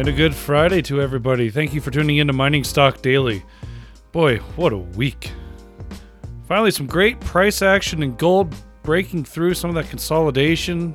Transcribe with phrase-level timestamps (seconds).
[0.00, 1.50] And a good Friday to everybody.
[1.50, 3.44] Thank you for tuning in to Mining Stock Daily.
[4.12, 5.30] Boy, what a week.
[6.48, 10.94] Finally, some great price action in gold, breaking through some of that consolidation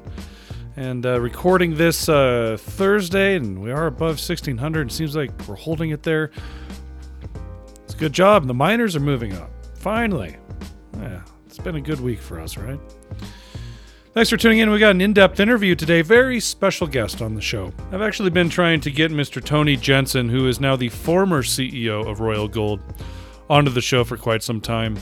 [0.75, 4.87] and uh, recording this uh, Thursday, and we are above 1600.
[4.87, 6.31] It seems like we're holding it there.
[7.83, 8.47] It's a good job.
[8.47, 9.51] The miners are moving up.
[9.77, 10.35] Finally.
[10.97, 12.79] Yeah, it's been a good week for us, right?
[14.15, 14.69] Thanks for tuning in.
[14.69, 16.01] We got an in depth interview today.
[16.01, 17.73] Very special guest on the show.
[17.91, 19.43] I've actually been trying to get Mr.
[19.43, 22.79] Tony Jensen, who is now the former CEO of Royal Gold,
[23.49, 24.97] onto the show for quite some time.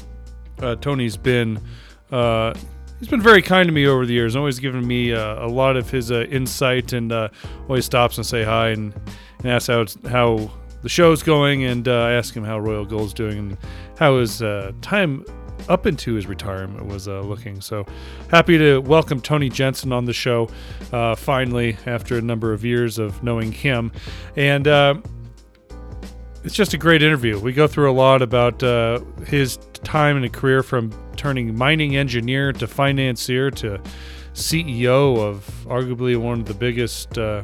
[0.60, 1.62] Uh, Tony's been.
[2.12, 2.56] Uh,
[2.98, 5.78] he's been very kind to me over the years, always giving me uh, a lot
[5.78, 7.30] of his uh, insight, and uh,
[7.70, 8.96] always stops and say hi and,
[9.44, 10.52] and asks how how
[10.82, 13.58] the show's going, and uh, I ask him how Royal Gold's doing and
[14.00, 14.40] how his
[14.82, 15.24] time
[15.70, 17.62] up into his retirement was uh, looking.
[17.62, 17.86] So
[18.30, 20.50] happy to welcome Tony Jensen on the show
[20.92, 23.92] uh, finally after a number of years of knowing him.
[24.36, 24.96] And uh,
[26.44, 27.40] it's just a great interview.
[27.40, 31.96] We go through a lot about uh, his time in a career from turning mining
[31.96, 33.82] engineer to financier to
[34.34, 37.44] CEO of arguably one of the biggest uh,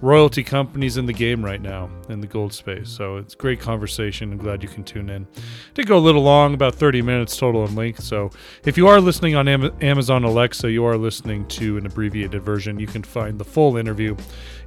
[0.00, 2.88] royalty companies in the game right now in the gold space.
[2.88, 4.32] So it's great conversation.
[4.32, 5.26] I'm glad you can tune in.
[5.74, 8.02] Did go a little long, about 30 minutes total in length.
[8.02, 8.30] So
[8.64, 12.78] if you are listening on Amazon Alexa, you are listening to an abbreviated version.
[12.78, 14.16] You can find the full interview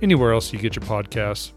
[0.02, 1.52] anywhere else you get your podcasts.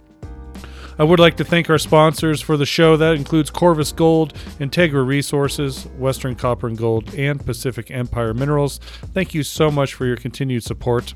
[0.99, 2.97] I would like to thank our sponsors for the show.
[2.97, 8.79] That includes Corvus Gold, Integra Resources, Western Copper and Gold, and Pacific Empire Minerals.
[9.13, 11.13] Thank you so much for your continued support.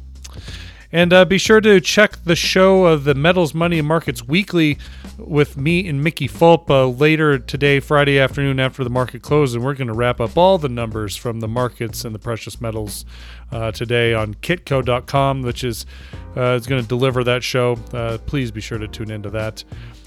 [0.93, 4.77] And uh, be sure to check the show of the Metals Money and Markets Weekly
[5.17, 9.55] with me and Mickey Fulp uh, later today, Friday afternoon after the market closes.
[9.55, 12.61] And we're going to wrap up all the numbers from the markets and the precious
[12.61, 13.05] metals
[13.53, 15.87] uh, today on kitco.com, which is,
[16.37, 17.79] uh, is going to deliver that show.
[17.93, 19.63] Uh, please be sure to tune into that.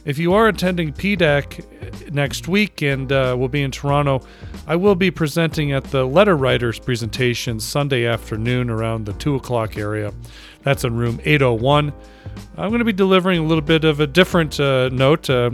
[0.05, 4.21] If you are attending PDAC next week and uh, will be in Toronto,
[4.67, 9.77] I will be presenting at the letter writers presentation Sunday afternoon around the 2 o'clock
[9.77, 10.13] area.
[10.63, 11.93] That's in room 801.
[12.57, 15.51] I'm going to be delivering a little bit of a different uh, note, uh,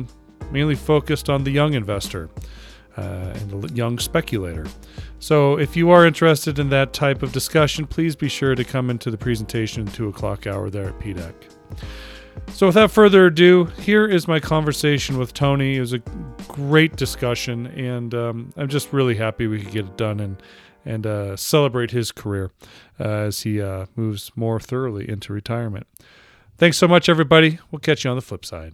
[0.51, 2.31] mainly focused on the young investor
[2.97, 3.01] uh,
[3.35, 4.65] and the young speculator.
[5.19, 8.89] So, if you are interested in that type of discussion, please be sure to come
[8.89, 11.33] into the presentation 2 o'clock hour there at PDAC.
[12.47, 15.77] So, without further ado, here is my conversation with Tony.
[15.77, 15.99] It was a
[16.47, 20.41] great discussion, and um, I'm just really happy we could get it done and
[20.85, 22.51] and uh, celebrate his career
[22.99, 25.87] uh, as he uh, moves more thoroughly into retirement.
[26.57, 27.59] Thanks so much, everybody.
[27.71, 28.73] We'll catch you on the flip side.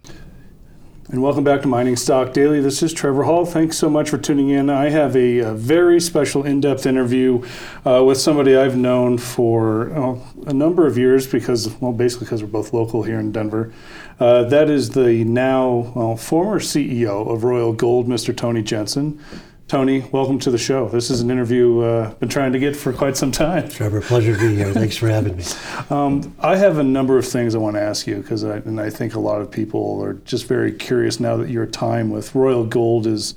[1.08, 2.60] And welcome back to Mining Stock Daily.
[2.60, 3.46] This is Trevor Hall.
[3.46, 4.72] Thanks so much for tuning in.
[4.72, 7.46] I have a, a very special in depth interview
[7.86, 12.50] uh, with somebody I've known for a number of years because, well, basically because we're
[12.50, 13.72] both local here in Denver.
[14.20, 18.36] Uh, that is the now well, former CEO of Royal Gold, Mr.
[18.36, 19.24] Tony Jensen.
[19.68, 20.88] Tony, welcome to the show.
[20.90, 23.68] This is an interview I've uh, been trying to get for quite some time.
[23.68, 24.72] Trevor, pleasure to be here.
[24.72, 25.44] Thanks for having me.
[25.90, 28.92] Um, I have a number of things I want to ask you because, and I
[28.92, 32.64] think a lot of people are just very curious now that your time with Royal
[32.64, 33.34] Gold is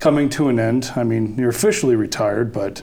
[0.00, 0.92] coming to an end.
[0.96, 2.82] I mean, you're officially retired, but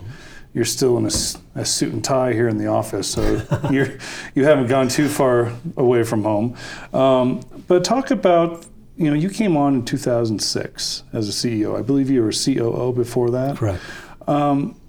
[0.55, 1.11] you're still in a,
[1.53, 3.89] a suit and tie here in the office, so you're
[4.33, 6.57] you haven't gone too far away from home.
[6.95, 8.65] Um, but talk about
[9.01, 11.77] you know, you came on in 2006 as a CEO.
[11.77, 13.57] I believe you were a COO before that.
[13.57, 13.81] Correct.
[14.27, 14.79] Um,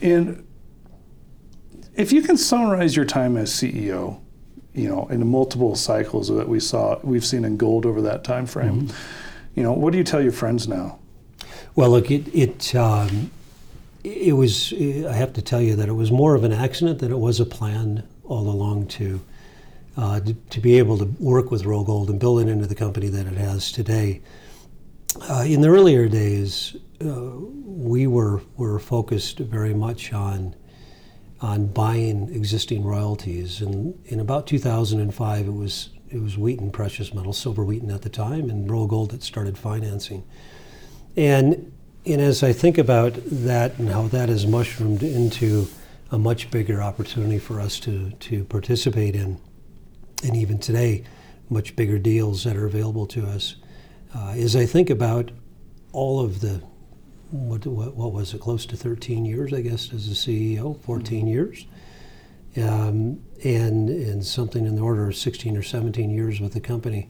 [0.00, 0.44] and
[1.94, 4.20] if you can summarize your time as CEO,
[4.74, 8.24] you know, in the multiple cycles that we saw, we've seen in gold over that
[8.24, 8.82] time frame.
[8.82, 8.96] Mm-hmm.
[9.54, 10.98] You know, what do you tell your friends now?
[11.76, 13.30] Well, look, it it um,
[14.02, 14.72] it was.
[14.72, 17.38] I have to tell you that it was more of an accident than it was
[17.38, 19.20] a plan all along to
[19.96, 20.20] uh,
[20.50, 23.26] to, be able to work with Royal Gold and build it into the company that
[23.26, 24.22] it has today.
[25.28, 27.30] Uh, in the earlier days, uh,
[27.64, 30.54] we were were focused very much on
[31.40, 37.36] on buying existing royalties, and in about 2005, it was it was Wheaton Precious Metals,
[37.38, 40.24] Silver Wheaton at the time, and Royal Gold that started financing.
[41.16, 41.72] And
[42.06, 45.68] and as I think about that and how that has mushroomed into
[46.10, 49.38] a much bigger opportunity for us to to participate in
[50.22, 51.04] and even today,
[51.50, 53.56] much bigger deals that are available to us.
[54.14, 55.30] Uh, as I think about
[55.92, 56.62] all of the,
[57.30, 61.20] what, what, what, was it, close to 13 years, I guess, as a CEO, 14
[61.20, 61.28] mm-hmm.
[61.28, 61.66] years,
[62.56, 67.08] um, and, and something in the order of 16 or 17 years with the company.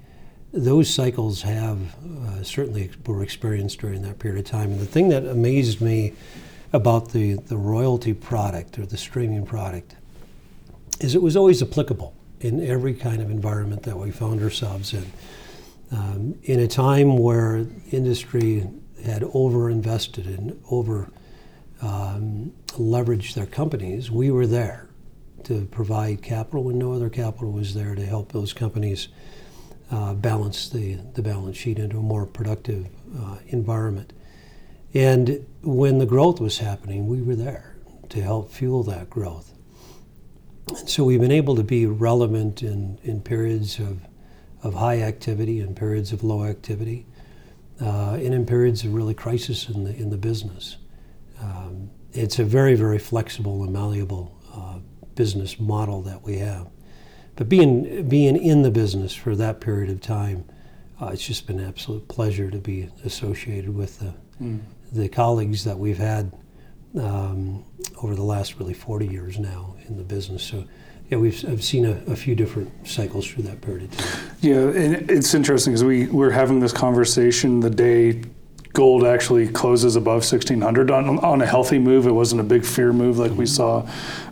[0.52, 4.72] Those cycles have uh, certainly were experienced during that period of time.
[4.72, 6.12] And the thing that amazed me
[6.72, 9.96] about the, the royalty product or the streaming product
[11.00, 15.12] is it was always applicable in every kind of environment that we found ourselves in.
[15.90, 18.68] Um, in a time where industry
[19.04, 21.10] had over-invested and over
[21.80, 24.88] um, leveraged their companies, we were there
[25.44, 29.08] to provide capital when no other capital was there to help those companies
[29.90, 32.86] uh, balance the, the balance sheet into a more productive
[33.20, 34.12] uh, environment.
[34.94, 37.76] And when the growth was happening, we were there
[38.10, 39.52] to help fuel that growth.
[40.68, 44.00] And so we've been able to be relevant in, in periods of,
[44.62, 47.06] of high activity and periods of low activity,
[47.80, 50.76] uh, and in periods of really crisis in the, in the business.
[51.40, 54.78] Um, it's a very, very flexible and malleable uh,
[55.14, 56.68] business model that we have.
[57.36, 60.44] But being, being in the business for that period of time,
[61.00, 64.60] uh, it's just been an absolute pleasure to be associated with the, mm.
[64.92, 66.32] the colleagues that we've had
[67.00, 67.64] um,
[68.02, 70.42] over the last really 40 years now in the business.
[70.42, 70.64] So,
[71.08, 74.30] yeah, we've I've seen a, a, few different cycles through that period of time.
[74.40, 78.22] Yeah, and it's interesting because we we're having this conversation the day
[78.72, 82.06] gold actually closes above 1600 on, on a healthy move.
[82.06, 83.46] It wasn't a big fear move like we mm-hmm.
[83.46, 83.88] saw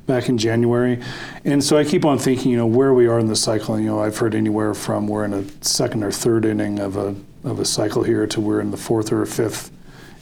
[0.07, 1.03] back in January.
[1.45, 3.79] And so I keep on thinking, you know, where we are in the cycle.
[3.79, 7.15] You know, I've heard anywhere from we're in a second or third inning of a
[7.43, 9.71] of a cycle here to we're in the fourth or fifth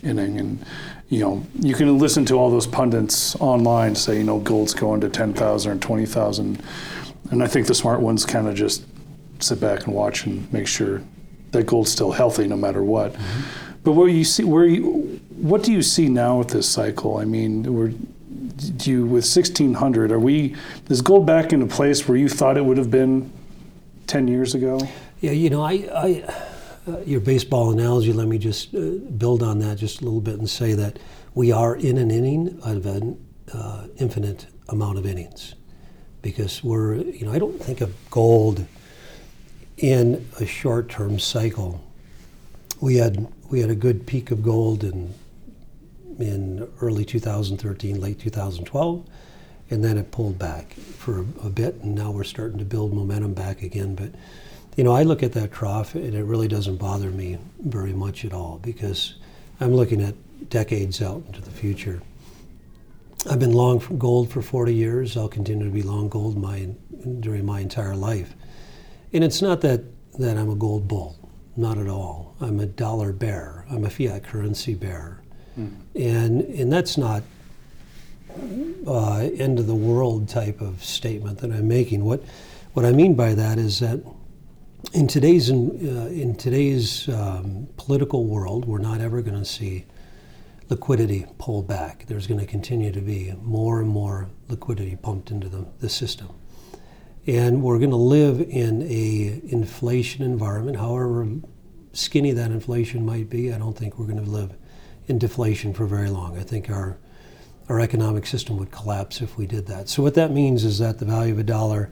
[0.03, 0.39] inning.
[0.39, 0.65] And
[1.09, 5.01] you know, you can listen to all those pundits online say, you know, gold's going
[5.01, 6.63] to 10,000 or 20,000.
[7.31, 8.85] And I think the smart ones kind of just
[9.41, 11.03] sit back and watch and make sure
[11.53, 13.15] that gold's still healthy no matter what.
[13.15, 13.41] Mm-hmm.
[13.85, 17.17] But where you see, where you, what do you see now with this cycle?
[17.17, 17.93] I mean, we're,
[18.77, 20.13] do you with 1600?
[20.13, 20.57] Are we
[20.91, 23.33] is gold back in a place where you thought it would have been
[24.09, 24.81] 10 years ago?
[25.21, 26.35] Yeah, you know, I, I
[26.89, 28.13] uh, your baseball analogy.
[28.13, 30.99] Let me just uh, build on that just a little bit and say that
[31.35, 35.55] we are in an inning of an uh, infinite amount of innings,
[36.23, 38.67] because we're, you know, I don't think of gold
[39.77, 41.85] in a short-term cycle.
[42.81, 45.15] We had we had a good peak of gold in
[46.19, 49.07] in early 2013, late 2012,
[49.71, 53.35] and then it pulled back for a bit, and now we're starting to build momentum
[53.35, 53.95] back again.
[53.95, 54.11] But
[54.79, 58.25] you know, I look at that trough, and it really doesn't bother me very much
[58.25, 59.17] at all because
[59.61, 60.15] I'm looking at
[60.51, 62.01] decades out into the future.
[63.29, 65.17] I've been long gold for 40 years.
[65.17, 66.69] I'll continue to be long gold my
[67.19, 68.37] during my entire life,
[69.13, 69.83] and it's not that
[70.21, 71.17] that I'm a gold bull.
[71.57, 72.37] Not at all.
[72.41, 73.65] I'm a dollar bear.
[73.69, 75.21] I'm a fiat currency bear.
[75.59, 75.75] Mm.
[75.97, 77.25] And, and that's not
[78.87, 82.05] uh, end of the world type of statement that I'm making.
[82.05, 82.23] What,
[82.75, 84.01] what I mean by that is that
[84.93, 89.85] in today's, in, uh, in today's um, political world, we're not ever going to see
[90.69, 92.07] liquidity pull back.
[92.07, 96.29] There's going to continue to be more and more liquidity pumped into the, the system.
[97.27, 101.29] And we're going to live in a inflation environment however
[101.93, 103.53] skinny that inflation might be.
[103.53, 104.55] I don't think we're going to live
[105.09, 106.39] in deflation for very long.
[106.39, 106.99] I think our
[107.69, 109.91] our economic system would collapse if we did that.
[109.91, 111.91] So what that means is that the value of a dollar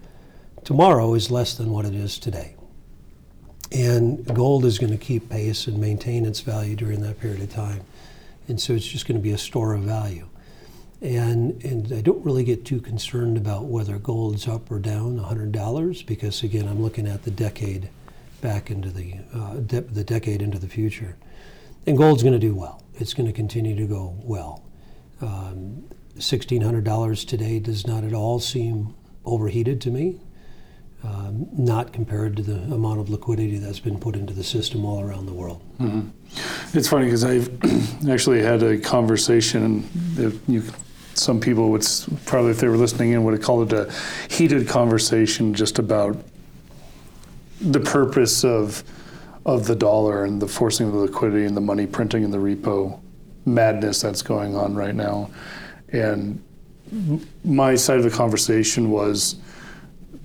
[0.65, 2.56] tomorrow is less than what it is today
[3.73, 7.53] and gold is going to keep pace and maintain its value during that period of
[7.53, 7.81] time
[8.49, 10.29] and so it's just going to be a store of value
[11.03, 16.07] and, and I don't really get too concerned about whether gold's up or down $100
[16.07, 17.91] because, again, I'm looking at the decade
[18.41, 21.17] back into the, uh, de- the decade into the future.
[21.87, 22.83] And gold's going to do well.
[22.95, 24.65] It's going to continue to go well.
[25.21, 25.85] Um,
[26.17, 28.95] $1,600 today does not at all seem
[29.25, 30.21] overheated to me,
[31.05, 35.01] um, not compared to the amount of liquidity that's been put into the system all
[35.01, 35.63] around the world.
[35.79, 36.09] Mm-hmm.
[36.77, 37.49] It's funny because I've
[38.11, 39.63] actually had a conversation,
[40.19, 40.63] and you
[41.15, 41.87] some people would
[42.27, 43.93] probably, if they were listening in, would have called it a
[44.33, 46.17] heated conversation just about
[47.61, 48.85] the purpose of
[49.47, 52.39] of the dollar and the forcing of the liquidity and the money printing and the
[52.39, 52.99] repo
[53.45, 55.31] madness that's going on right now.
[55.93, 56.43] And
[57.45, 59.37] my side of the conversation was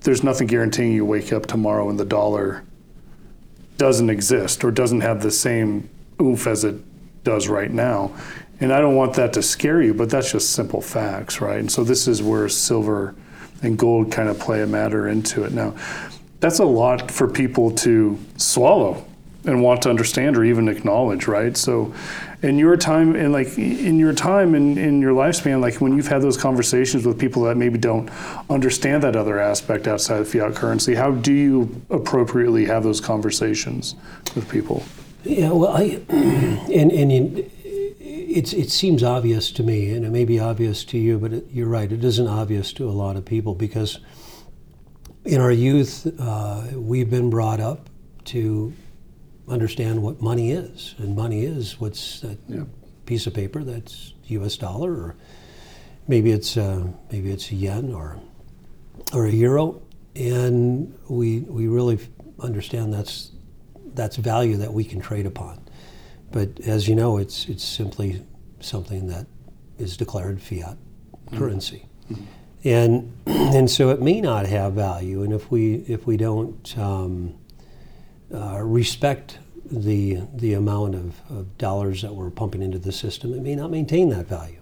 [0.01, 2.63] there's nothing guaranteeing you wake up tomorrow and the dollar
[3.77, 5.89] doesn't exist or doesn't have the same
[6.19, 6.75] oomph as it
[7.23, 8.11] does right now.
[8.59, 11.59] And I don't want that to scare you, but that's just simple facts, right?
[11.59, 13.15] And so this is where silver
[13.63, 15.51] and gold kind of play a matter into it.
[15.51, 15.75] Now,
[16.39, 19.05] that's a lot for people to swallow
[19.45, 21.57] and want to understand or even acknowledge, right?
[21.57, 21.93] So
[22.41, 26.07] in your time in like in your time in, in your lifespan, like when you've
[26.07, 28.09] had those conversations with people that maybe don't
[28.49, 33.95] understand that other aspect outside of fiat currency, how do you appropriately have those conversations
[34.35, 34.83] with people?
[35.23, 37.51] Yeah, well, I and and
[38.31, 41.47] it's, it seems obvious to me, and it may be obvious to you, but it,
[41.51, 43.99] you're right, it isn't obvious to a lot of people because
[45.25, 47.89] in our youth, uh, we've been brought up
[48.25, 48.73] to
[49.51, 52.63] understand what money is, and money is what's that Yeah.
[53.05, 54.57] piece of paper that's U.S.
[54.57, 55.15] dollar, or
[56.07, 58.17] maybe it's uh, maybe it's a yen or
[59.13, 59.81] or a euro,
[60.15, 61.99] and we we really
[62.39, 63.31] understand that's
[63.93, 65.59] that's value that we can trade upon.
[66.31, 68.23] But as you know, it's it's simply
[68.61, 69.27] something that
[69.77, 70.77] is declared fiat
[71.37, 71.85] currency,
[72.63, 75.23] and and so it may not have value.
[75.23, 77.33] And if we if we don't um,
[78.33, 79.39] uh, respect
[79.71, 83.71] the the amount of, of dollars that we're pumping into the system, it may not
[83.71, 84.59] maintain that value.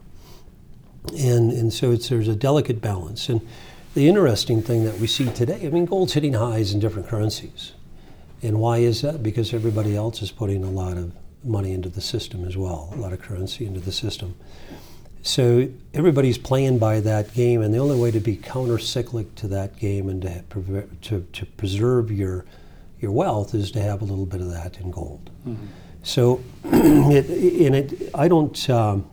[1.18, 3.30] And and so it's there's a delicate balance.
[3.30, 3.42] And
[3.96, 7.74] the interesting thing that we see today, I mean, gold's hitting highs in different currencies.
[8.44, 9.22] And why is that?
[9.24, 11.12] Because everybody else is putting a lot of
[11.44, 14.36] money into the system as well, a lot of currency into the system.
[15.22, 19.78] So everybody's playing by that game, and the only way to be counter-cyclic to that
[19.78, 22.46] game and to, to, to preserve your
[23.00, 25.30] your wealth is to have a little bit of that in gold.
[26.04, 28.70] So, it, in it, I don't.
[28.70, 29.10] Um,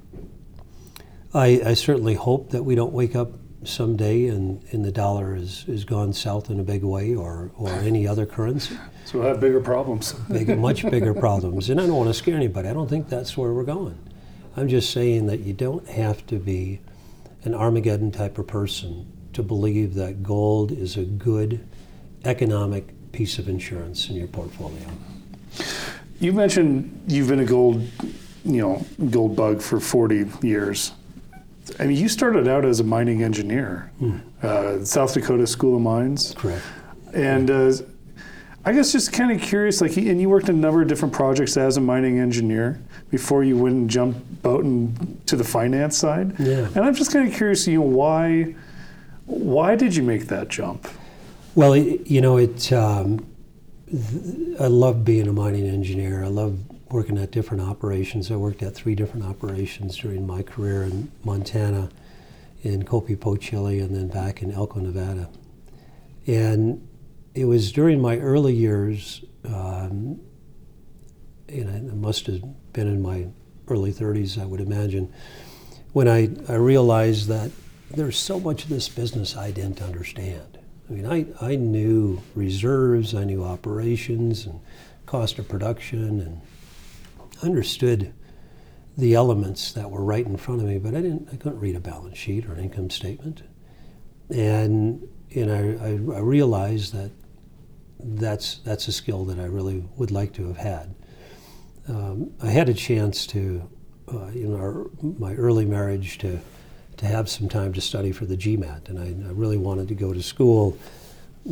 [1.35, 3.33] I, I certainly hope that we don't wake up
[3.65, 7.69] someday and, and the dollar is, is gone south in a big way, or, or
[7.71, 8.77] any other currency
[9.07, 10.13] So we'll have bigger problems.
[10.31, 11.71] big, much bigger problems.
[11.71, 12.69] And I don't want to scare anybody.
[12.69, 13.97] I don't think that's where we're going.
[14.57, 16.81] I'm just saying that you don't have to be
[17.45, 21.65] an Armageddon type of person to believe that gold is a good
[22.25, 24.87] economic piece of insurance in your portfolio.
[26.21, 27.81] You mentioned you've been a gold,
[28.45, 30.93] you know, gold bug for 40 years.
[31.81, 33.91] I mean, you started out as a mining engineer,
[34.43, 36.63] uh, South Dakota School of Mines, Correct.
[37.15, 37.73] and uh,
[38.67, 41.15] I guess just kind of curious, like, and you worked in a number of different
[41.15, 42.79] projects as a mining engineer
[43.11, 46.39] before you went and jumped out and to the finance side.
[46.39, 46.69] Yeah.
[46.75, 48.55] And I'm just kind of curious, you know, why,
[49.25, 50.87] why did you make that jump?
[51.57, 52.71] Well, it, you know, it.
[52.71, 53.27] Um,
[53.91, 56.23] th- I love being a mining engineer.
[56.23, 56.59] I love
[56.91, 58.31] working at different operations.
[58.31, 61.89] I worked at three different operations during my career in Montana,
[62.63, 65.31] in Copiapo, Chile, and then back in Elko, Nevada.
[66.27, 66.87] And
[67.35, 70.21] it was during my early years, um,
[71.49, 72.43] and I must have
[72.75, 73.29] been in my
[73.69, 75.11] early 30s, I would imagine,
[75.95, 77.51] when I, I realized that
[77.91, 80.56] there's so much of this business I didn't understand.
[80.89, 84.61] I mean, I, I knew reserves, I knew operations and
[85.05, 86.41] cost of production, and
[87.43, 88.13] understood
[88.97, 91.29] the elements that were right in front of me, but I didn't.
[91.33, 93.43] I couldn't read a balance sheet or an income statement,
[94.31, 97.11] and and I, I, I realized that
[97.99, 100.95] that's that's a skill that I really would like to have had.
[101.89, 103.69] Um, I had a chance to,
[104.13, 106.41] uh, in our, my early marriage, to
[106.97, 109.95] to have some time to study for the GMAT, and I, I really wanted to
[109.95, 110.79] go to school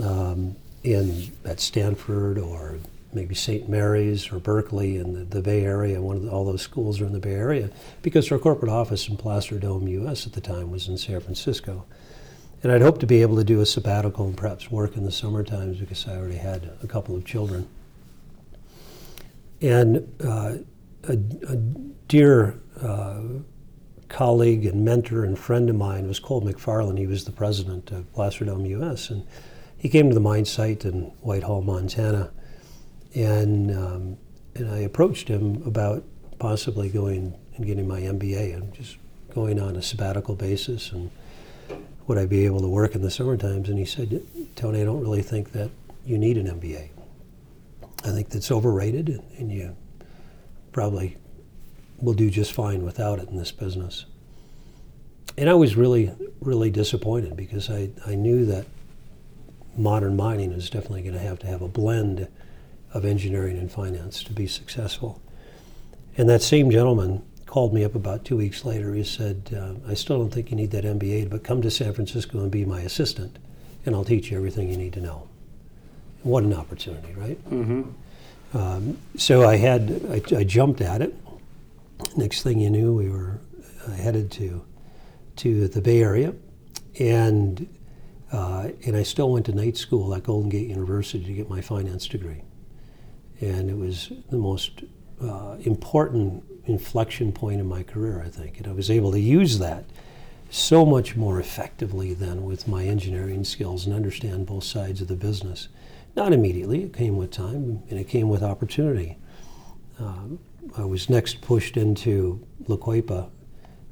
[0.03, 2.79] um, in at Stanford or
[3.13, 3.69] maybe St.
[3.69, 6.01] Mary's or Berkeley in the, the Bay Area.
[6.01, 7.71] One of the, all those schools are in the Bay Area
[8.03, 10.27] because our corporate office in Placer Dome, U.S.
[10.27, 11.85] at the time was in San Francisco.
[12.63, 15.13] And I'd hoped to be able to do a sabbatical and perhaps work in the
[15.13, 17.69] summer times because I already had a couple of children.
[19.61, 20.55] And uh,
[21.07, 21.57] a, a
[22.09, 23.21] dear uh,
[24.15, 26.99] colleague and mentor and friend of mine was Cole McFarland.
[26.99, 29.11] He was the president of Placer Dome U.S.
[29.11, 29.27] And
[29.77, 32.31] he came to the mine site in Whitehall, Montana,
[33.13, 34.17] and um,
[34.55, 36.05] and I approached him about
[36.39, 38.99] possibly going and getting my MBA and just
[39.35, 41.11] going on a sabbatical basis and
[42.07, 43.69] would I be able to work in the summer times?
[43.69, 44.23] And he said,
[44.55, 45.71] Tony, I don't really think that
[46.05, 46.91] you need an MBA.
[48.05, 49.75] I think that's overrated, and you
[50.71, 51.17] probably
[51.99, 54.07] will do just fine without it in this business.
[55.37, 58.67] And I was really, really disappointed because I, I knew that
[59.77, 62.29] modern mining is definitely going to have to have a blend
[62.93, 65.21] of engineering and finance to be successful.
[66.17, 68.95] And that same gentleman called me up about two weeks later.
[68.95, 71.93] He said, uh, I still don't think you need that MBA, but come to San
[71.93, 73.39] Francisco and be my assistant,
[73.85, 75.29] and I'll teach you everything you need to know.
[76.23, 77.51] What an opportunity, right?
[77.51, 78.57] Mm-hmm.
[78.57, 81.15] Um, so I had, I, I jumped at it.
[82.17, 83.41] Next thing you knew, we were
[83.87, 84.65] uh, headed to,
[85.37, 86.35] to the Bay Area,
[86.99, 87.69] and
[88.33, 91.61] uh, and I still went to night school at Golden Gate University to get my
[91.61, 92.43] finance degree.
[93.41, 94.83] And it was the most
[95.23, 98.59] uh, important inflection point in my career, I think.
[98.59, 99.85] And I was able to use that
[100.51, 105.17] so much more effectively than with my engineering skills and understand both sides of the
[105.17, 105.69] business.
[106.17, 109.19] Not immediately, it came with time and it came with opportunity.
[109.99, 110.41] Um,
[110.77, 113.31] I was next pushed into La Coipa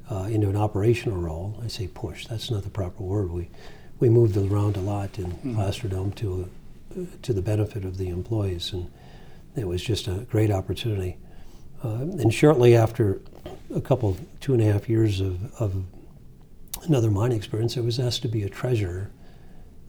[0.09, 1.61] uh, into an operational role.
[1.63, 3.31] I say push, that's not the proper word.
[3.31, 3.49] We,
[3.99, 6.49] we moved around a lot in Placer Dome to
[7.21, 8.91] to the benefit of the employees, and
[9.55, 11.17] it was just a great opportunity.
[11.83, 13.21] Uh, and shortly after
[13.73, 15.83] a couple, two and a half years of, of
[16.83, 19.11] another mining experience, I was asked to be a treasurer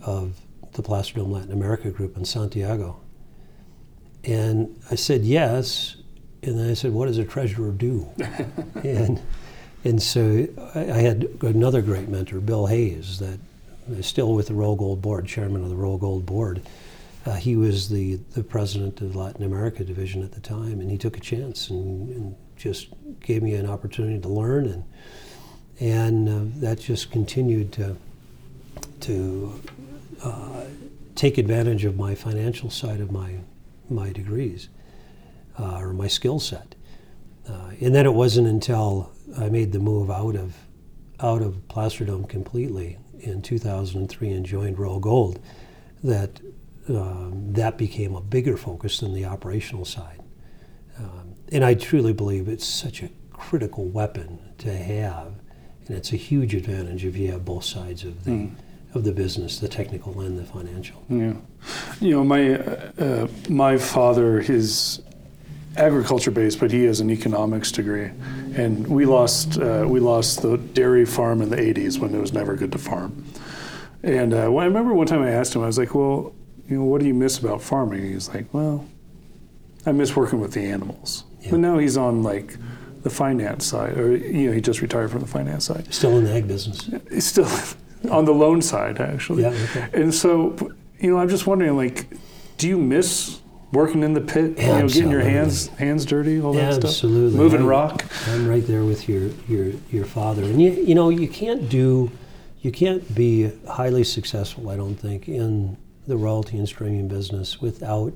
[0.00, 0.40] of
[0.72, 3.00] the Placer Dome Latin America group in Santiago.
[4.24, 5.96] And I said yes,
[6.46, 8.08] and then I said, "What does a treasurer do?"
[8.84, 9.20] and
[9.84, 13.38] and so I, I had another great mentor, Bill Hayes, that
[13.90, 16.62] is still with the Royal Gold Board, chairman of the Royal Gold Board.
[17.26, 20.90] Uh, he was the, the president of the Latin America division at the time, and
[20.90, 22.88] he took a chance and, and just
[23.20, 24.84] gave me an opportunity to learn, and
[25.80, 27.96] and uh, that just continued to
[29.00, 29.60] to
[30.22, 30.64] uh,
[31.14, 33.36] take advantage of my financial side of my
[33.88, 34.68] my degrees
[35.58, 36.74] uh, or my skill set.
[37.48, 40.54] Uh, and then it wasn't until I made the move out of
[41.20, 45.40] out of Placer Dome completely in 2003 and joined Royal Gold
[46.02, 46.40] that
[46.88, 50.22] um, that became a bigger focus than the operational side.
[50.98, 55.34] Um, and I truly believe it's such a critical weapon to have,
[55.86, 58.54] and it's a huge advantage if you have both sides of the mm.
[58.94, 61.04] of the business, the technical and the financial.
[61.08, 61.34] Yeah,
[62.00, 65.00] you know, my uh, my father, his
[65.76, 68.10] agriculture based, but he has an economics degree,
[68.56, 72.32] and we lost uh, we lost the dairy farm in the '80s when it was
[72.32, 73.24] never good to farm.
[74.02, 76.32] And uh, well, I remember one time I asked him, I was like, "Well,
[76.68, 78.86] you know, what do you miss about farming?" He's like, "Well,
[79.86, 81.52] I miss working with the animals." Yeah.
[81.52, 82.56] But now he's on like
[83.02, 85.92] the finance side, or you know, he just retired from the finance side.
[85.92, 86.90] Still in the ag business.
[87.10, 87.48] He's still
[88.10, 89.42] on the loan side, actually.
[89.42, 89.48] Yeah.
[89.48, 89.88] Okay.
[89.92, 90.56] And so,
[90.98, 92.06] you know, I'm just wondering, like,
[92.56, 93.40] do you miss
[93.74, 96.80] working in the pit, you know, getting your hands hands dirty, all that Absolutely.
[96.80, 96.90] stuff.
[96.90, 97.38] Absolutely.
[97.38, 98.04] Moving I'm, rock.
[98.28, 100.44] I'm right there with your your your father.
[100.44, 102.10] And you you know, you can't do
[102.62, 108.12] you can't be highly successful, I don't think, in the royalty and streaming business without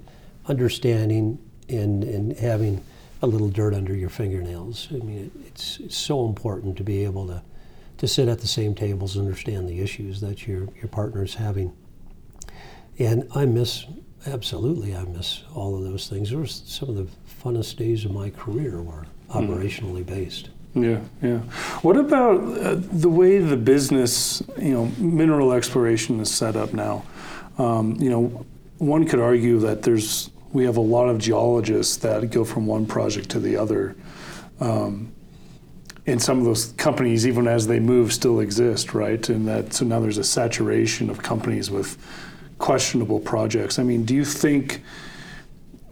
[0.47, 2.83] understanding and and having
[3.21, 4.89] a little dirt under your fingernails.
[4.91, 7.43] I mean, it, it's it's so important to be able to
[7.99, 11.35] to sit at the same tables and understand the issues that your your partner is
[11.35, 11.75] having.
[12.99, 13.85] And I miss
[14.27, 16.31] Absolutely, I miss all of those things.
[16.31, 17.07] Those some of the
[17.43, 20.51] funnest days of my career were operationally based.
[20.75, 21.39] Yeah, yeah.
[21.83, 27.05] What about uh, the way the business, you know, mineral exploration is set up now?
[27.59, 28.47] Um, you know,
[28.79, 32.87] one could argue that there's we have a lot of geologists that go from one
[32.87, 33.95] project to the other.
[34.61, 35.13] Um,
[36.07, 39.29] and some of those companies, even as they move, still exist, right?
[39.29, 41.99] And that so now there's a saturation of companies with
[42.59, 43.79] questionable projects.
[43.79, 44.83] I mean, do you think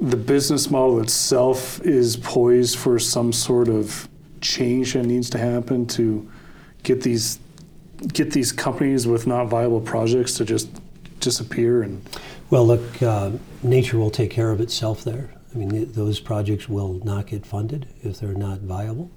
[0.00, 4.08] the business model itself is poised for some sort of
[4.40, 6.28] change that needs to happen to
[6.82, 7.38] get these
[8.12, 10.68] get these companies with not viable projects to just
[11.18, 12.06] disappear and
[12.50, 13.30] well look uh,
[13.62, 17.88] nature will take care of itself there i mean those projects will not get funded
[18.02, 19.10] if they're not viable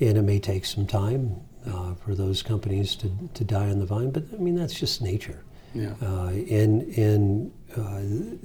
[0.00, 1.36] and it may take some time
[1.68, 5.00] uh, for those companies to, to die on the vine but i mean that's just
[5.00, 5.94] nature yeah.
[6.02, 8.00] Uh, and and uh,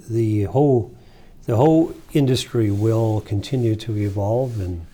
[0.08, 0.96] the whole
[1.46, 4.60] the whole industry will continue to evolve.
[4.60, 4.86] And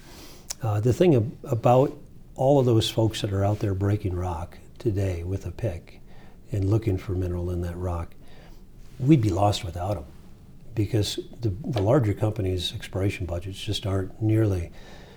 [0.63, 1.97] uh, the thing ab- about
[2.35, 6.01] all of those folks that are out there breaking rock today with a pick
[6.51, 8.15] and looking for mineral in that rock,
[8.99, 10.05] we'd be lost without them
[10.75, 14.71] because the, the larger companies' exploration budgets just aren't nearly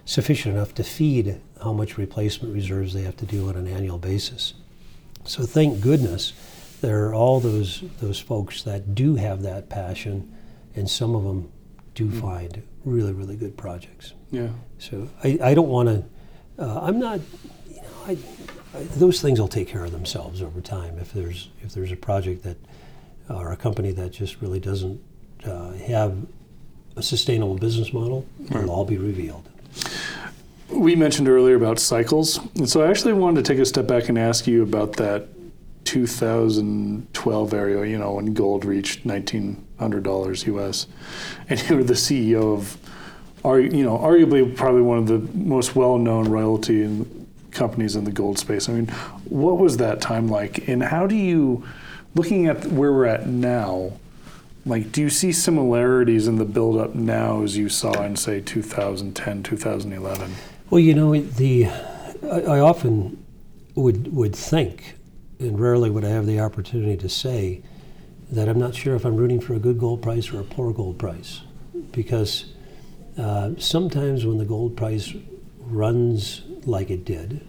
[0.06, 3.98] sufficient enough to feed how much replacement reserves they have to do on an annual
[3.98, 4.54] basis.
[5.24, 6.34] So thank goodness
[6.82, 10.34] there are all those those folks that do have that passion,
[10.76, 11.52] and some of them
[11.94, 12.22] do mm.
[12.22, 14.14] find really really good projects.
[14.32, 14.50] Yeah.
[14.80, 16.64] So I, I don't want to.
[16.64, 17.20] Uh, I'm not.
[17.70, 18.18] You know, I,
[18.74, 20.98] I, those things will take care of themselves over time.
[21.00, 22.58] If there's if there's a project that
[23.30, 25.02] or a company that just really doesn't
[25.46, 26.16] uh, have
[26.96, 28.64] a sustainable business model, right.
[28.64, 29.50] it'll all be revealed.
[30.70, 34.10] We mentioned earlier about cycles, and so I actually wanted to take a step back
[34.10, 35.28] and ask you about that
[35.86, 40.88] 2012 area, you know, when gold reached $1,900 US,
[41.48, 42.78] and you were the CEO of,
[43.74, 47.06] you know, arguably probably one of the most well-known royalty
[47.52, 48.68] companies in the gold space.
[48.68, 48.88] I mean,
[49.30, 51.64] what was that time like, and how do you,
[52.16, 53.94] looking at where we're at now,
[54.66, 59.44] like, do you see similarities in the buildup now as you saw in, say, 2010,
[59.44, 60.34] 2011?
[60.72, 63.24] Well, you know, the I, I often
[63.76, 64.95] would would think
[65.40, 67.62] and rarely would I have the opportunity to say
[68.32, 70.74] that I'm not sure if I'm rooting for a good gold price or a poor
[70.74, 71.42] gold price.
[71.92, 72.54] Because
[73.18, 75.14] uh, sometimes when the gold price
[75.60, 77.46] runs like it did,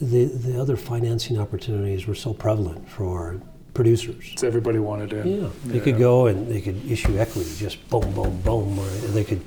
[0.00, 3.40] the, the other financing opportunities were so prevalent for
[3.74, 4.32] producers.
[4.36, 5.42] So everybody wanted in.
[5.42, 9.24] Yeah, they could go and they could issue equity, just boom, boom, boom, or they
[9.24, 9.42] could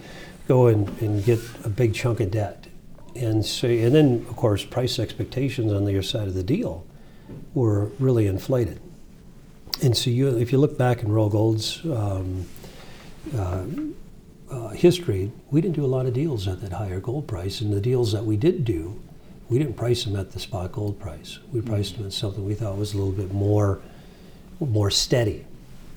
[0.48, 2.68] go and, and get a big chunk of debt.
[3.16, 6.86] And so, and then of course, price expectations on the other side of the deal
[7.54, 8.80] were really inflated.
[9.82, 12.46] And so, you, if you look back in Royal Gold's um,
[13.36, 13.64] uh,
[14.50, 17.74] uh, history, we didn't do a lot of deals at that higher gold price, and
[17.74, 19.02] the deals that we did do,
[19.50, 21.40] we didn't price them at the spot gold price.
[21.52, 23.82] We priced them at something we thought was a little bit more
[24.60, 25.46] more steady.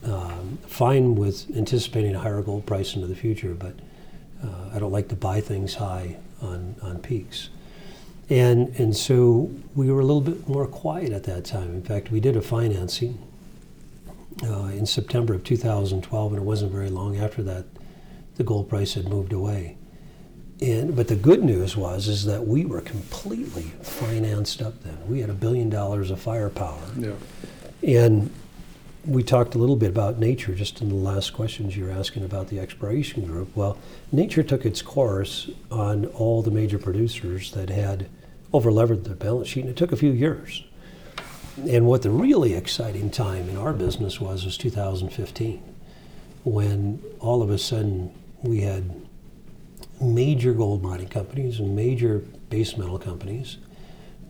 [0.05, 3.75] Um, fine with anticipating a higher gold price into the future, but
[4.43, 7.49] uh, I don't like to buy things high on, on peaks.
[8.31, 11.75] And, and so we were a little bit more quiet at that time.
[11.75, 13.19] In fact, we did a financing
[14.43, 17.67] uh, in September of 2012, and it wasn't very long after that
[18.37, 19.77] the gold price had moved away.
[20.61, 24.97] And, but the good news was is that we were completely financed up then.
[25.09, 26.81] We had a billion dollars of firepower.
[26.99, 27.13] Yeah.
[27.83, 28.31] And
[29.07, 32.25] we talked a little bit about nature just in the last questions you were asking
[32.25, 33.55] about the exploration group.
[33.55, 33.79] Well,
[34.13, 38.09] nature took its course on all the major producers that had
[38.53, 40.65] overlevered their balance sheet, and it took a few years.
[41.69, 45.63] And what the really exciting time in our business was was 2015,
[46.45, 48.13] when all of a sudden
[48.43, 48.91] we had
[50.01, 52.19] major gold mining companies and major
[52.51, 53.59] base metal companies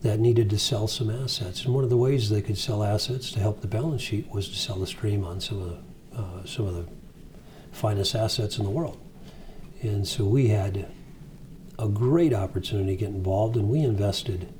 [0.05, 1.65] that needed to sell some assets.
[1.65, 4.47] And one of the ways they could sell assets to help the balance sheet was
[4.47, 6.85] to sell the stream on some of the, uh, some of the
[7.71, 8.99] finest assets in the world.
[9.81, 10.87] And so we had
[11.79, 14.53] a great opportunity to get involved, and we invested,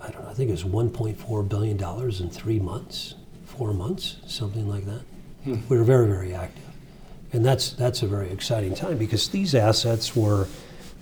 [0.00, 4.68] I don't know, I think it was $1.4 billion in three months, four months, something
[4.68, 5.02] like that.
[5.44, 5.60] Hmm.
[5.68, 6.64] We were very, very active.
[7.32, 10.48] And that's, that's a very exciting time because these assets were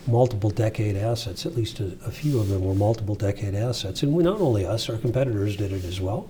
[0.07, 1.47] multiple decade assets.
[1.47, 4.03] At least a, a, few of them were multiple decade assets.
[4.03, 6.29] And we, not only us, our competitors did it as well.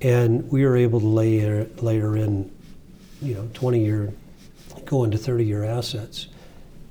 [0.00, 2.50] And we were able to layer, layer in,
[3.20, 4.12] you know, 20 year,
[4.86, 6.28] go into 30 year assets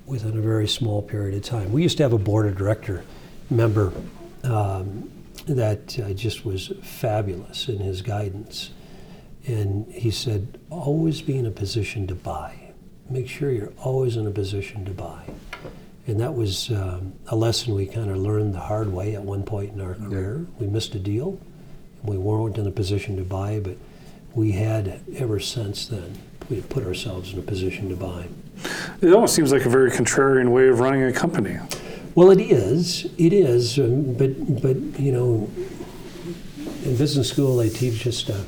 [0.05, 1.71] within a very small period of time.
[1.71, 3.03] We used to have a board of director
[3.49, 3.91] member
[4.43, 5.09] um,
[5.47, 8.71] that uh, just was fabulous in his guidance.
[9.47, 12.73] And he said, always be in a position to buy.
[13.09, 15.23] Make sure you're always in a position to buy.
[16.09, 19.43] And that was um, a lesson we kind of learned the hard way at one
[19.43, 20.43] point in our career.
[20.57, 21.39] We missed a deal.
[22.01, 23.77] We weren't in a position to buy, but
[24.33, 26.17] we had ever since then
[26.49, 28.27] we put ourselves in a position to buy.
[29.01, 31.59] It almost seems like a very contrarian way of running a company.
[32.15, 33.05] Well, it is.
[33.19, 33.77] It is.
[33.77, 35.51] Um, but but you know,
[36.85, 38.45] in business school they teach us to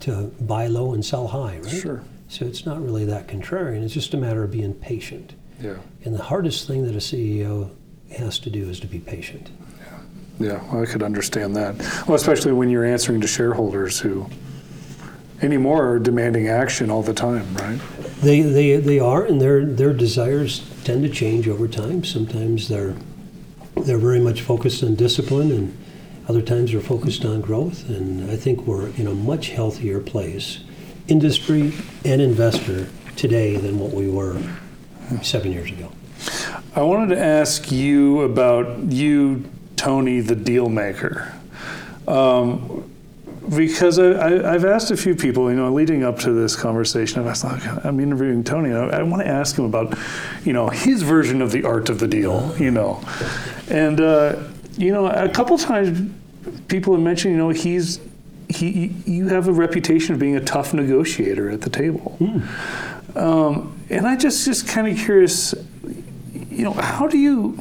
[0.00, 1.72] to buy low and sell high, right?
[1.72, 2.02] Sure.
[2.28, 3.82] So it's not really that contrarian.
[3.82, 5.32] It's just a matter of being patient.
[5.60, 5.76] Yeah.
[6.04, 7.70] And the hardest thing that a CEO
[8.16, 9.50] has to do is to be patient.
[9.80, 10.00] Yeah,
[10.38, 11.76] yeah well, I could understand that.
[12.06, 14.26] Well, especially when you're answering to shareholders who
[15.42, 17.80] anymore are demanding action all the time, right?
[18.20, 22.04] They, they, they are, and their, their desires tend to change over time.
[22.04, 22.94] Sometimes they're,
[23.76, 25.76] they're very much focused on discipline, and
[26.28, 27.88] other times they're focused on growth.
[27.88, 30.60] And I think we're in a much healthier place,
[31.06, 31.72] industry
[32.04, 34.40] and investor, today than what we were
[35.22, 35.90] seven years ago.
[36.74, 39.44] I wanted to ask you about you,
[39.76, 41.34] Tony, the deal maker.
[42.06, 42.90] Um,
[43.56, 47.28] because I, have asked a few people, you know, leading up to this conversation, I've
[47.28, 47.44] asked,
[47.84, 48.72] I'm interviewing Tony.
[48.72, 49.96] I, I, want to ask him about,
[50.44, 53.02] you know, his version of the art of the deal, you know.
[53.70, 54.42] And, uh,
[54.76, 56.12] you know, a couple times
[56.68, 58.00] people have mentioned, you know, he's,
[58.48, 62.16] he, you have a reputation of being a tough negotiator at the table.
[62.20, 62.46] Mm.
[63.14, 65.54] Um, and I just just kind of curious,
[66.50, 67.52] you know, how do you,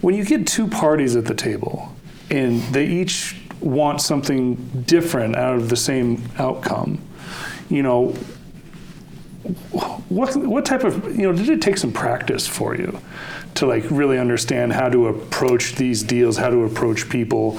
[0.00, 1.94] when you get two parties at the table,
[2.30, 4.54] and they each want something
[4.86, 7.00] different out of the same outcome,
[7.68, 8.14] you know,
[10.08, 13.00] what what type of you know did it take some practice for you
[13.54, 17.58] to like really understand how to approach these deals, how to approach people,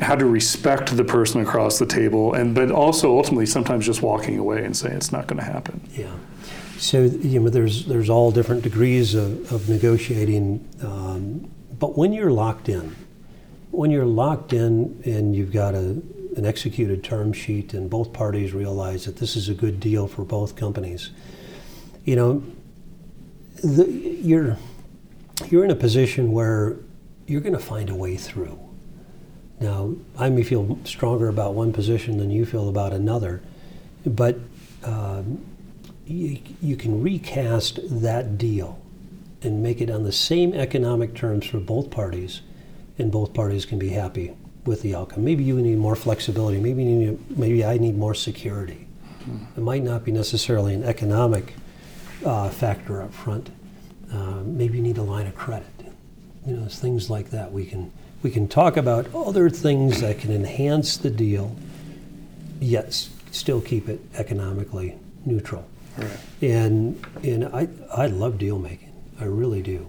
[0.00, 4.38] how to respect the person across the table, and but also ultimately sometimes just walking
[4.38, 5.80] away and saying it's not going to happen.
[5.96, 6.12] Yeah.
[6.80, 12.30] So you know, there's there's all different degrees of, of negotiating, um, but when you're
[12.30, 12.96] locked in,
[13.70, 16.00] when you're locked in and you've got a
[16.36, 20.24] an executed term sheet and both parties realize that this is a good deal for
[20.24, 21.10] both companies,
[22.04, 22.42] you know,
[23.62, 24.56] the, you're
[25.50, 26.76] you're in a position where
[27.26, 28.58] you're going to find a way through.
[29.60, 33.42] Now, I may feel stronger about one position than you feel about another,
[34.06, 34.38] but
[34.82, 35.44] um,
[36.10, 38.80] you, you can recast that deal
[39.42, 42.42] and make it on the same economic terms for both parties
[42.98, 44.32] and both parties can be happy
[44.66, 45.24] with the outcome.
[45.24, 46.60] Maybe you need more flexibility.
[46.60, 48.86] Maybe you need, maybe I need more security.
[49.56, 51.54] It might not be necessarily an economic
[52.24, 53.50] uh, factor up front.
[54.12, 55.68] Uh, maybe you need a line of credit.
[56.46, 57.52] You know, things like that.
[57.52, 57.92] We can
[58.22, 61.56] we can talk about other things that can enhance the deal,
[62.60, 65.66] yet s- still keep it economically neutral.
[65.98, 66.18] Right.
[66.42, 68.92] And and I I love deal making.
[69.20, 69.88] I really do.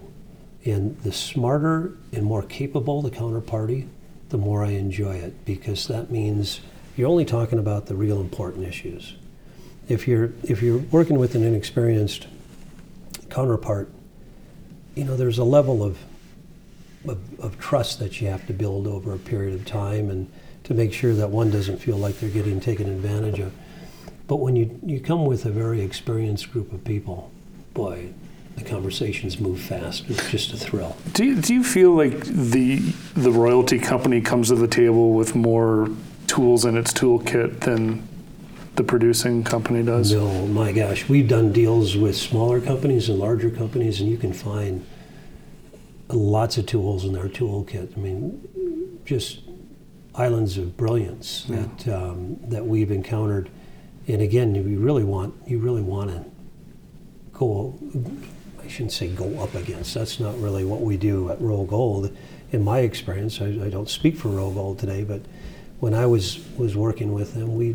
[0.64, 3.88] And the smarter and more capable the counterparty,
[4.28, 6.60] the more I enjoy it because that means
[6.96, 9.14] you're only talking about the real important issues.
[9.88, 12.26] If you're if you're working with an inexperienced
[13.30, 13.90] counterpart,
[14.94, 15.98] you know there's a level of,
[17.08, 20.30] of of trust that you have to build over a period of time and
[20.64, 23.52] to make sure that one doesn't feel like they're getting taken advantage of.
[24.26, 27.30] But when you, you come with a very experienced group of people,
[27.74, 28.12] boy,
[28.56, 30.04] the conversations move fast.
[30.08, 30.96] It's just a thrill.
[31.12, 32.78] Do you, do you feel like the
[33.14, 35.88] the royalty company comes to the table with more
[36.26, 38.06] tools in its toolkit than
[38.76, 40.12] the producing company does?
[40.12, 44.32] No, my gosh, we've done deals with smaller companies and larger companies, and you can
[44.34, 44.84] find
[46.08, 47.96] lots of tools in their toolkit.
[47.96, 49.40] I mean, just
[50.14, 51.64] islands of brilliance Yeah.
[51.84, 53.48] that um, that we've encountered.
[54.08, 56.24] And again, you really want you really want to
[57.32, 57.78] go.
[58.62, 59.94] I shouldn't say go up against.
[59.94, 62.16] That's not really what we do at Royal Gold.
[62.52, 65.22] In my experience, I, I don't speak for Royal Gold today, but
[65.80, 67.72] when I was was working with them, we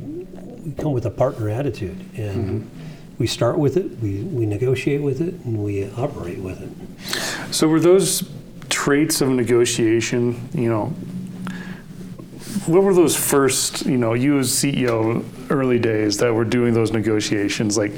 [0.67, 3.15] we come with a partner attitude, and mm-hmm.
[3.19, 7.53] we start with it, we, we negotiate with it, and we operate with it.
[7.53, 8.29] So were those
[8.67, 10.93] traits of negotiation, you know,
[12.65, 16.91] what were those first, you know, you as CEO early days that were doing those
[16.91, 17.91] negotiations like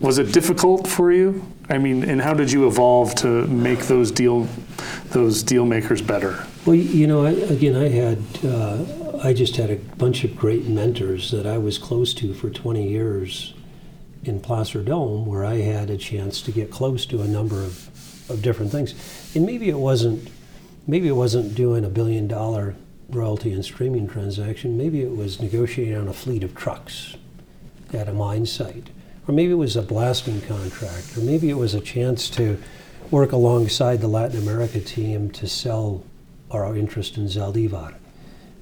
[0.00, 1.44] was it difficult for you?
[1.68, 4.48] I mean, and how did you evolve to make those deal
[5.10, 6.44] those deal makers better?
[6.64, 10.66] Well, you know, I, again, I had, uh, I just had a bunch of great
[10.66, 13.54] mentors that I was close to for 20 years
[14.24, 18.30] in Placer Dome, where I had a chance to get close to a number of,
[18.30, 18.94] of different things.
[19.34, 20.28] And maybe it wasn't,
[20.86, 22.76] maybe it wasn't doing a billion dollar
[23.08, 24.76] royalty and streaming transaction.
[24.76, 27.16] Maybe it was negotiating on a fleet of trucks
[27.92, 28.90] at a mine site,
[29.26, 32.60] or maybe it was a blasting contract, or maybe it was a chance to
[33.10, 36.04] work alongside the Latin America team to sell
[36.50, 37.94] our interest in Zaldivar.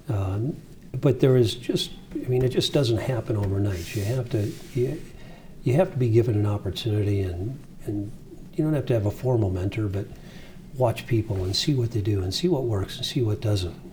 [0.08, 0.56] Um,
[0.92, 3.94] but there is just, I mean, it just doesn't happen overnight.
[3.96, 5.02] You have to, you,
[5.64, 8.12] you have to be given an opportunity, and, and
[8.54, 10.06] you don't have to have a formal mentor, but
[10.76, 13.85] watch people and see what they do, and see what works, and see what doesn't.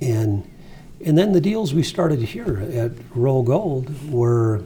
[0.00, 0.50] And
[1.04, 4.62] and then the deals we started here at Royal Gold were,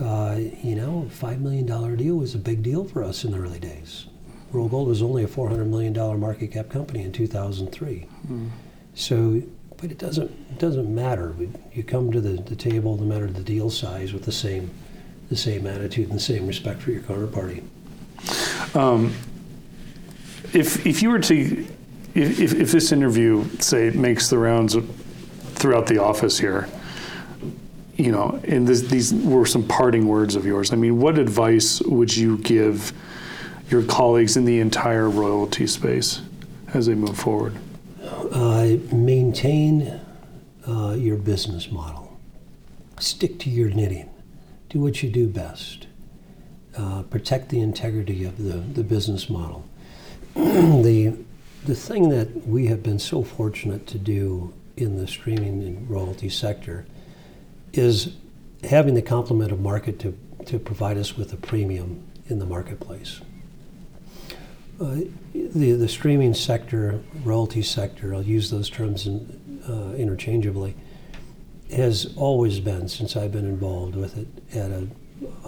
[0.00, 3.38] uh, you know, a $5 million deal was a big deal for us in the
[3.38, 4.06] early days.
[4.52, 8.06] Royal Gold was only a $400 million market cap company in 2003.
[8.94, 9.42] So,
[9.78, 11.32] but it doesn't, it doesn't matter.
[11.32, 14.70] We- You come to the, the table, no matter the deal size, with the same,
[15.28, 17.64] the same attitude and the same respect for your counterparty.
[18.76, 19.12] Um,
[20.54, 21.66] if if you were to
[22.14, 24.76] if, if, this interview say makes the rounds
[25.54, 26.68] throughout the office here
[27.96, 31.80] you know and this, these were some parting words of yours i mean what advice
[31.82, 32.92] would you give
[33.68, 36.22] your colleagues in the entire royalty space
[36.74, 37.56] as they move forward
[38.32, 40.00] Uh, maintain
[40.66, 42.18] uh, your business model.
[42.98, 44.08] Stick to your knitting.
[44.68, 45.86] Do what you do best.
[46.76, 49.68] Uh, protect the integrity of the, the business model.
[50.34, 51.14] the,
[51.64, 56.28] the thing that we have been so fortunate to do in the streaming and royalty
[56.28, 56.86] sector
[57.72, 58.16] is
[58.64, 63.20] having the complement of market to, to provide us with a premium in the marketplace.
[64.80, 64.96] Uh,
[65.34, 70.74] the, the streaming sector, royalty sector, I'll use those terms in, uh, interchangeably,
[71.70, 74.88] has always been, since I've been involved with it, at a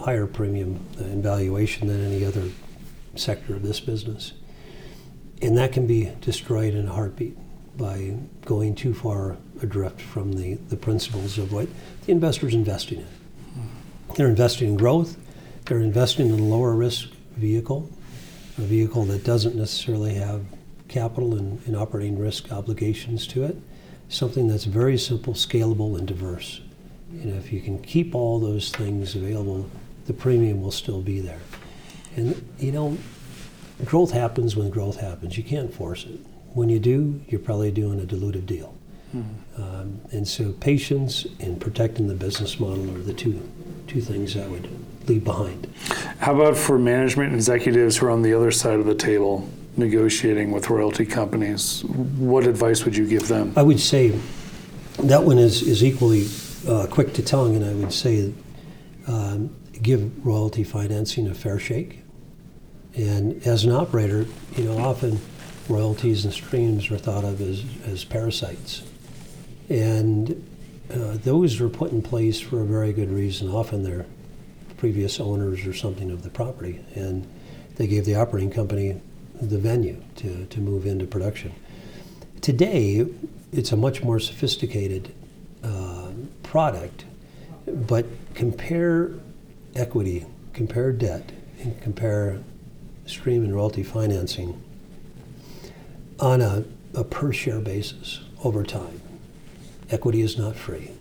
[0.01, 2.49] higher premium in valuation than any other
[3.15, 4.33] sector of this business.
[5.41, 7.37] And that can be destroyed in a heartbeat
[7.77, 11.67] by going too far adrift from the, the principles of what
[12.05, 13.07] the investor's investing in.
[14.15, 15.17] They're investing in growth,
[15.65, 17.89] they're investing in a lower risk vehicle,
[18.57, 20.45] a vehicle that doesn't necessarily have
[20.87, 23.57] capital and, and operating risk obligations to it,
[24.07, 26.61] something that's very simple, scalable, and diverse.
[27.11, 29.69] And if you can keep all those things available,
[30.05, 31.39] the premium will still be there.
[32.15, 32.97] And you know,
[33.83, 35.37] growth happens when growth happens.
[35.37, 36.19] You can't force it.
[36.53, 38.73] When you do, you're probably doing a dilutive deal.
[39.57, 43.41] Um, and so, patience and protecting the business model are the two
[43.87, 44.67] two things I would
[45.07, 45.67] leave behind.
[46.19, 49.47] how about for management and executives who are on the other side of the table
[49.77, 53.53] negotiating with royalty companies, what advice would you give them?
[53.55, 54.19] I would say
[55.03, 56.27] that one is, is equally
[56.67, 58.33] uh, quick to tongue, and I would say
[59.07, 62.01] um, give royalty financing a fair shake.
[62.95, 65.19] And as an operator, you know, often
[65.67, 68.83] royalties and streams are thought of as, as parasites.
[69.69, 70.47] And
[70.93, 73.49] uh, those are put in place for a very good reason.
[73.49, 74.05] Often they're
[74.77, 77.27] previous owners or something of the property, and
[77.75, 79.01] they gave the operating company
[79.41, 81.53] the venue to, to move into production.
[82.41, 83.05] Today,
[83.51, 85.13] it's a much more sophisticated
[85.63, 86.11] uh,
[86.43, 87.05] product,
[87.67, 88.05] but
[88.35, 89.11] compare
[89.75, 91.31] equity, compare debt,
[91.61, 92.39] and compare
[93.05, 94.61] stream and royalty financing
[96.19, 96.63] on a,
[96.93, 99.01] a per share basis over time.
[99.89, 100.91] Equity is not free.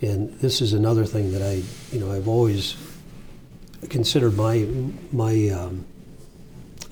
[0.00, 2.76] And this is another thing that I, you know, I've always
[3.88, 4.66] considered my
[5.12, 5.84] my um,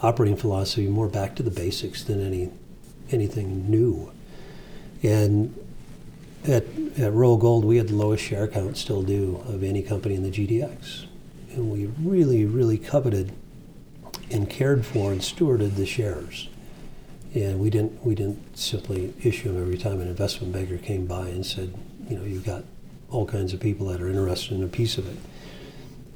[0.00, 2.50] operating philosophy more back to the basics than any
[3.10, 4.12] anything new.
[5.02, 5.54] And
[6.46, 6.64] at,
[6.98, 10.22] at Royal Gold, we had the lowest share count, still do, of any company in
[10.22, 11.06] the GDX.
[11.52, 13.32] And we really, really coveted
[14.30, 16.48] and cared for and stewarded the shares.
[17.34, 21.28] And we didn't, we didn't simply issue them every time an investment banker came by
[21.28, 21.72] and said,
[22.08, 22.64] you know, you've got
[23.10, 25.16] all kinds of people that are interested in a piece of it.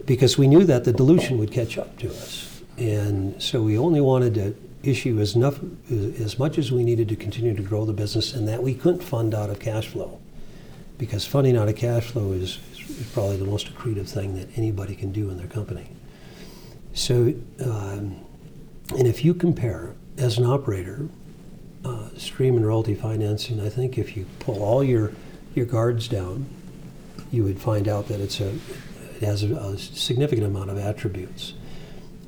[0.07, 2.63] Because we knew that the dilution would catch up to us.
[2.77, 5.59] And so we only wanted to issue as, enough,
[5.91, 9.03] as much as we needed to continue to grow the business and that we couldn't
[9.03, 10.21] fund out of cash flow.
[10.99, 14.95] Because funding out of cash flow is, is probably the most accretive thing that anybody
[14.95, 15.89] can do in their company.
[16.95, 18.25] So, um,
[18.97, 21.09] and if you compare as an operator,
[21.85, 25.13] uh, stream and royalty financing, I think if you pull all your,
[25.55, 26.47] your guards down,
[27.31, 28.55] you would find out that it's a,
[29.17, 31.55] it has a, a significant amount of attributes.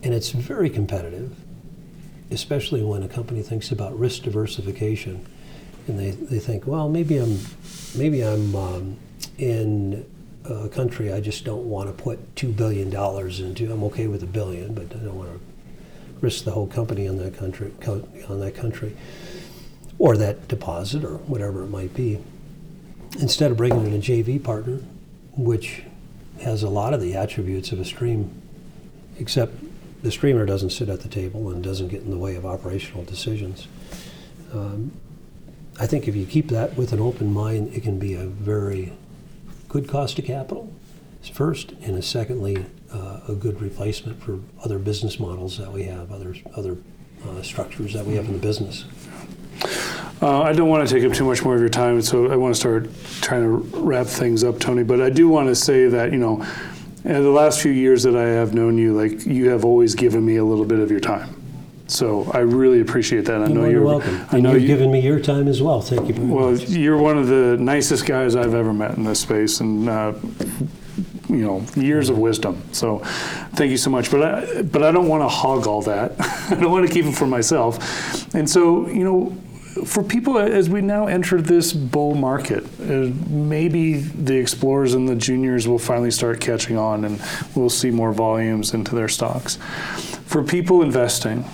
[0.02, 1.34] And it's very competitive
[2.30, 5.24] especially when a company thinks about risk diversification
[5.86, 7.38] and they, they think, well, maybe I'm,
[7.94, 8.96] maybe I'm um,
[9.38, 10.04] in
[10.48, 13.72] a country I just don't want to put $2 billion into.
[13.72, 15.40] I'm okay with a billion, but I don't want to
[16.20, 17.72] risk the whole company on that country,
[18.28, 18.96] on that country
[19.98, 22.18] or that deposit or whatever it might be.
[23.18, 24.80] Instead of bringing in a JV partner,
[25.36, 25.82] which
[26.42, 28.42] has a lot of the attributes of a stream,
[29.18, 29.54] except
[30.02, 33.04] the streamer doesn't sit at the table and doesn't get in the way of operational
[33.04, 33.68] decisions.
[34.52, 34.92] Um,
[35.80, 38.92] I think if you keep that with an open mind, it can be a very
[39.68, 40.72] good cost of capital,
[41.32, 46.34] first, and secondly, uh, a good replacement for other business models that we have, other
[46.56, 46.76] other
[47.26, 48.84] uh, structures that we have in the business.
[50.22, 52.36] Uh, I don't want to take up too much more of your time, so I
[52.36, 52.88] want to start
[53.20, 53.48] trying to
[53.80, 54.82] wrap things up, Tony.
[54.82, 56.46] But I do want to say that you know
[57.06, 60.26] and the last few years that I have known you, like you have always given
[60.26, 61.45] me a little bit of your time.
[61.88, 63.42] So I really appreciate that.
[63.42, 64.26] I know you're, welcome.
[64.32, 65.80] I know you've you, given me your time as well.
[65.80, 66.62] Thank you very well, much.
[66.62, 70.14] Well, you're one of the nicest guys I've ever met in this space, and uh,
[71.28, 72.62] you know, years of wisdom.
[72.72, 72.98] So,
[73.54, 74.10] thank you so much.
[74.10, 76.14] But I, but I don't want to hog all that.
[76.50, 78.34] I don't want to keep it for myself.
[78.34, 79.36] And so, you know,
[79.84, 85.14] for people as we now enter this bull market, uh, maybe the explorers and the
[85.14, 87.20] juniors will finally start catching on and
[87.54, 89.56] we'll see more volumes into their stocks.
[90.26, 91.44] For people investing,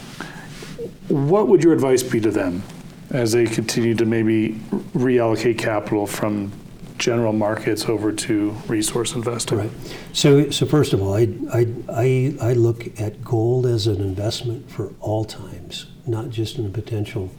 [1.13, 2.63] what would your advice be to them
[3.11, 4.55] as they continue to maybe
[4.95, 6.51] reallocate capital from
[6.97, 9.59] general markets over to resource investing?
[9.59, 9.71] Right.
[10.15, 14.71] So, so first of all, I, I, I, I look at gold as an investment
[14.71, 17.31] for all times, not just in a potential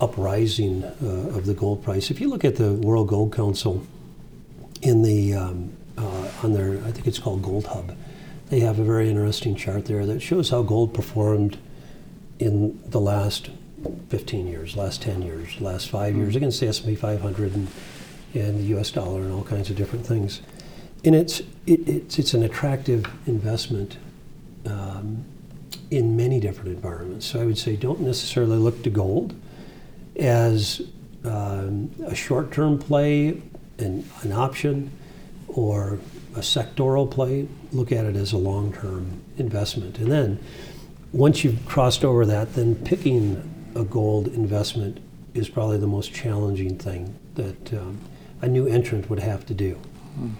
[0.00, 2.10] uprising uh, of the gold price.
[2.10, 3.86] If you look at the World Gold Council
[4.82, 7.96] in the um, uh, on their, I think it's called Gold Hub,
[8.48, 11.58] they have a very interesting chart there that shows how gold performed
[12.40, 13.50] in the last
[14.08, 17.68] 15 years, last 10 years, last five years against the S&P 500 and,
[18.34, 18.90] and the U.S.
[18.90, 20.40] dollar and all kinds of different things.
[21.04, 23.96] And it's it, it's it's an attractive investment.
[24.66, 25.24] Um,
[25.90, 27.26] in many different environments.
[27.26, 29.34] So I would say don't necessarily look to gold
[30.16, 30.82] as
[31.24, 33.40] um, a short term play,
[33.78, 34.90] an, an option,
[35.48, 35.98] or
[36.36, 39.98] a sectoral play, look at it as a long term investment.
[39.98, 40.38] And then
[41.12, 44.98] once you've crossed over that, then picking a gold investment
[45.34, 47.98] is probably the most challenging thing that um,
[48.42, 49.78] a new entrant would have to do.
[50.18, 50.34] Mm.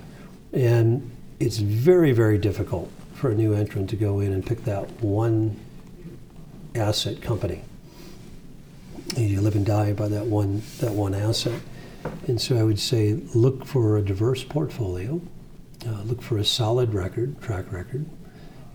[0.53, 4.91] And it's very, very difficult for a new entrant to go in and pick that
[5.03, 5.59] one
[6.75, 7.63] asset company
[9.17, 11.61] you live and die by that one that one asset.
[12.27, 15.21] And so I would say look for a diverse portfolio,
[15.87, 18.07] uh, look for a solid record, track record,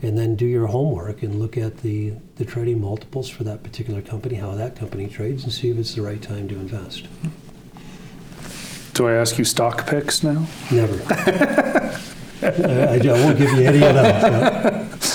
[0.01, 4.01] and then do your homework and look at the, the trading multiples for that particular
[4.01, 7.07] company, how that company trades, and see if it's the right time to invest.
[8.93, 10.45] Do I ask you stock picks now?
[10.71, 11.01] Never.
[12.41, 15.11] I, I won't give you any of that.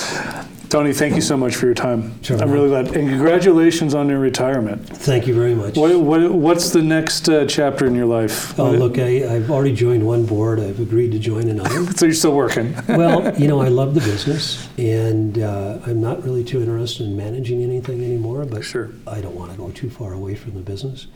[0.71, 2.23] Tony, thank you so much for your time.
[2.23, 2.41] Sure.
[2.41, 2.95] I'm really glad.
[2.95, 4.87] And congratulations on your retirement.
[4.87, 5.75] Thank you very much.
[5.75, 8.57] What, what, what's the next uh, chapter in your life?
[8.57, 10.61] Oh, What- look, I, I've already joined one board.
[10.61, 11.91] I've agreed to join another.
[11.97, 12.73] So you're still working?
[12.87, 17.17] well, you know, I love the business, and uh, I'm not really too interested in
[17.17, 18.45] managing anything anymore.
[18.45, 18.91] But Sure.
[19.05, 21.07] I don't want to go too far away from the business.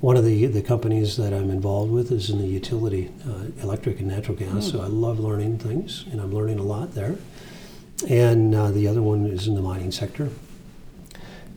[0.00, 4.00] One of the the companies that I'm involved with is in the utility, uh, electric
[4.00, 4.72] and natural gas.
[4.72, 7.14] So I love learning things, and I'm learning a lot there.
[8.08, 10.28] And uh, the other one is in the mining sector.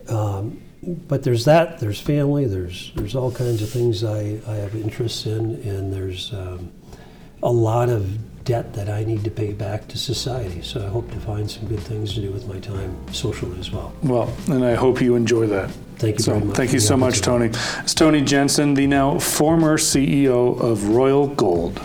[0.08, 1.78] Um, but there's that.
[1.78, 2.44] There's family.
[2.46, 6.72] There's there's all kinds of things I, I have interests in, and there's um,
[7.42, 10.60] a lot of debt that I need to pay back to society.
[10.62, 13.70] So I hope to find some good things to do with my time socially as
[13.70, 13.92] well.
[14.02, 15.70] Well, and I hope you enjoy that.
[15.98, 16.56] Thank you So, very much.
[16.56, 17.20] thank you so much.
[17.20, 17.46] Tony.
[17.46, 21.80] It's Tony Jensen, the now former CEO of Royal Gold.